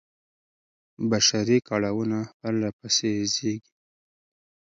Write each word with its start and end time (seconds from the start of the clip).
بشري 1.09 1.57
کړاوونه 1.67 2.19
پرله 2.39 2.69
پسې 2.79 3.11
زېږي. 3.33 3.69